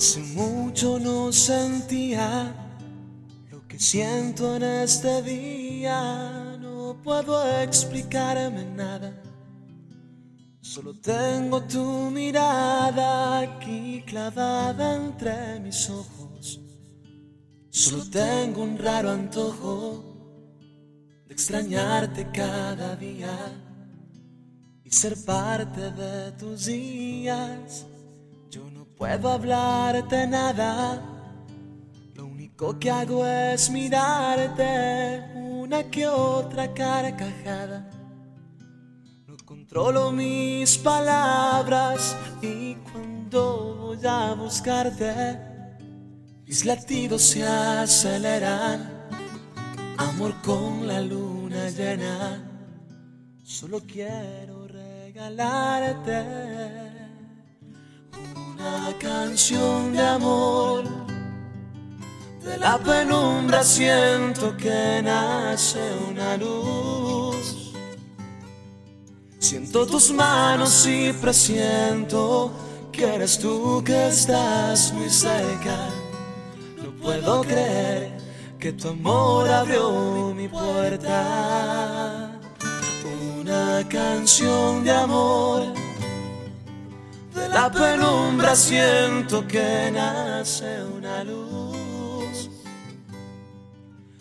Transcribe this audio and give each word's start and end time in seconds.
Hace 0.00 0.20
mucho 0.34 0.98
no 0.98 1.30
sentía 1.30 2.54
lo 3.50 3.68
que 3.68 3.78
siento 3.78 4.56
en 4.56 4.62
este 4.62 5.20
día. 5.20 6.56
No 6.58 6.96
puedo 7.04 7.36
explicarme 7.60 8.64
nada. 8.64 9.12
Solo 10.62 10.98
tengo 10.98 11.62
tu 11.64 11.84
mirada 12.10 13.40
aquí 13.40 14.02
clavada 14.06 14.96
entre 14.96 15.60
mis 15.60 15.90
ojos. 15.90 16.62
Solo 17.68 18.08
tengo 18.08 18.62
un 18.62 18.78
raro 18.78 19.10
antojo 19.10 20.02
de 21.26 21.34
extrañarte 21.34 22.26
cada 22.32 22.96
día 22.96 23.36
y 24.82 24.90
ser 24.90 25.22
parte 25.26 25.90
de 25.90 26.32
tus 26.38 26.64
días. 26.64 27.84
Yo 28.50 28.68
no 28.68 28.84
puedo 28.84 29.30
hablarte 29.30 30.26
nada, 30.26 31.00
lo 32.16 32.26
único 32.26 32.80
que 32.80 32.90
hago 32.90 33.24
es 33.24 33.70
mirarte 33.70 35.22
una 35.36 35.84
que 35.84 36.08
otra 36.08 36.74
carcajada. 36.74 37.88
No 39.28 39.36
controlo 39.44 40.10
mis 40.10 40.76
palabras 40.78 42.16
y 42.42 42.74
cuando 42.74 43.76
voy 43.76 44.04
a 44.04 44.34
buscarte, 44.34 45.38
mis 46.44 46.64
latidos 46.64 47.22
se 47.22 47.46
aceleran. 47.46 48.90
Amor 49.96 50.34
con 50.42 50.88
la 50.88 51.00
luna 51.00 51.70
llena, 51.70 52.42
solo 53.44 53.80
quiero 53.86 54.66
regalarte 54.66 56.24
canción 59.00 59.92
de 59.92 60.00
amor. 60.00 60.84
De 62.44 62.56
la 62.58 62.78
penumbra 62.78 63.64
siento 63.64 64.56
que 64.56 65.00
nace 65.02 65.80
una 66.10 66.36
luz. 66.36 67.72
Siento 69.38 69.86
tus 69.86 70.12
manos 70.12 70.86
y 70.86 71.12
presiento 71.14 72.52
que 72.92 73.14
eres 73.14 73.38
tú 73.38 73.82
que 73.84 74.08
estás 74.08 74.92
muy 74.92 75.08
cerca. 75.08 75.88
No 76.76 76.90
puedo 77.02 77.40
creer 77.42 78.18
que 78.58 78.72
tu 78.72 78.88
amor 78.88 79.48
abrió 79.48 80.32
mi 80.34 80.46
puerta. 80.48 82.38
Una 83.40 83.86
canción 83.88 84.84
de 84.84 84.90
amor. 84.90 85.89
La 87.52 87.70
penumbra 87.70 88.54
siento 88.54 89.46
que 89.46 89.90
nace 89.92 90.82
una 90.84 91.24
luz. 91.24 92.48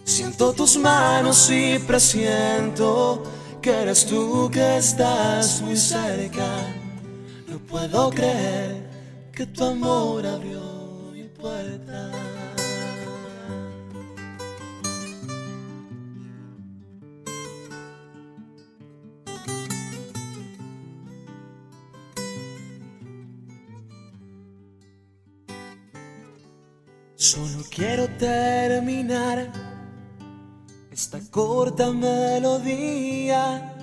Siento 0.04 0.52
tus 0.54 0.78
manos 0.78 1.50
y 1.52 1.78
presiento 1.80 3.24
que 3.62 3.70
eres 3.70 4.06
tú 4.08 4.50
que 4.52 4.78
estás 4.78 5.62
muy 5.62 5.78
cerca. 5.78 6.48
No 7.48 7.60
puedo 7.60 8.10
creer 8.10 8.90
que 9.32 9.46
tu 9.46 9.64
amor 9.64 10.26
abrió 10.26 11.12
mi 11.14 11.24
puerta. 11.24 12.12
Solo 27.20 27.66
quiero 27.70 28.08
terminar 28.18 29.52
esta 30.90 31.20
corta 31.30 31.92
melodía 31.92 33.76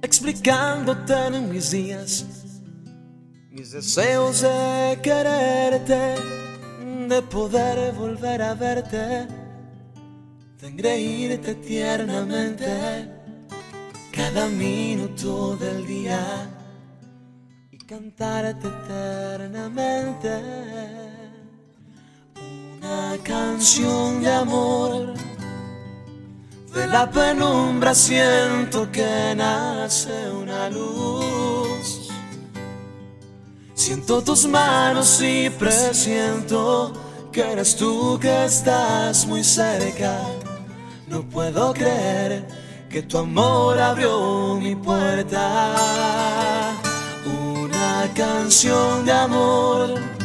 explicándote 0.00 1.12
en 1.12 1.50
mis 1.50 1.70
días 1.70 2.24
mis 3.50 3.72
deseos 3.72 4.40
de 4.40 4.98
quererte, 5.02 6.14
de 7.08 7.22
poder 7.30 7.92
volver 7.92 8.40
a 8.40 8.54
verte, 8.54 9.28
de 10.58 10.66
engreírte 10.66 11.54
tiernamente 11.56 12.66
cada 14.12 14.48
minuto 14.48 15.58
del 15.58 15.86
día 15.86 16.48
y 17.70 17.76
cantarte 17.76 18.66
eternamente 18.66 21.01
canción 23.22 24.22
de 24.22 24.32
amor. 24.32 25.14
De 26.74 26.86
la 26.86 27.10
penumbra 27.10 27.94
siento 27.94 28.90
que 28.90 29.34
nace 29.36 30.30
una 30.30 30.70
luz. 30.70 32.10
Siento 33.74 34.22
tus 34.22 34.46
manos 34.46 35.20
y 35.20 35.50
presiento 35.50 36.92
que 37.32 37.40
eres 37.40 37.76
tú 37.76 38.18
que 38.20 38.44
estás 38.44 39.26
muy 39.26 39.42
cerca. 39.42 40.20
No 41.08 41.22
puedo 41.28 41.72
creer 41.74 42.46
que 42.88 43.02
tu 43.02 43.18
amor 43.18 43.78
abrió 43.80 44.56
mi 44.56 44.74
puerta. 44.76 46.72
Una 47.24 48.08
canción 48.14 49.04
de 49.04 49.12
amor. 49.12 50.21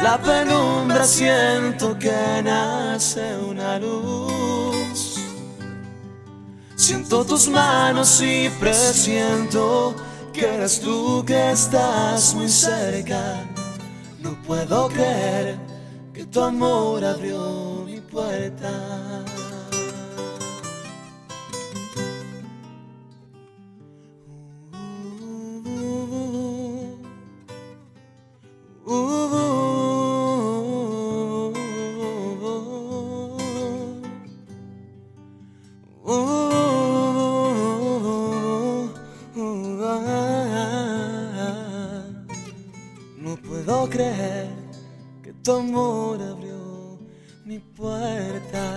La 0.00 0.18
penumbra 0.18 1.04
siento 1.04 1.98
que 1.98 2.42
nace 2.42 3.36
una 3.36 3.78
luz. 3.78 5.20
Siento 6.76 7.24
tus 7.24 7.48
manos 7.48 8.20
y 8.22 8.48
presiento 8.60 9.94
que 10.32 10.46
eres 10.46 10.80
tú 10.80 11.24
que 11.26 11.52
estás 11.52 12.34
muy 12.34 12.48
cerca. 12.48 13.44
No 14.20 14.40
puedo 14.46 14.88
creer 14.88 15.58
que 16.12 16.24
tu 16.24 16.40
amor 16.40 17.04
abrió 17.04 17.84
mi 17.86 18.00
puerta. 18.00 18.70
puedo 43.72 43.88
creer 43.88 44.48
que 45.22 45.32
tu 45.32 45.52
amor 45.52 46.20
abrió 46.20 46.98
mi 47.46 47.58
puerta. 47.58 48.71